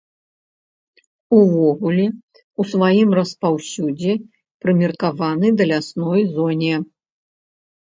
Увогуле, 1.39 2.07
у 2.63 2.67
сваім 2.71 3.09
распаўсюдзе 3.21 4.19
прымеркаваны 4.61 5.47
да 5.59 5.63
лясной 5.73 6.21
зоне. 6.37 6.75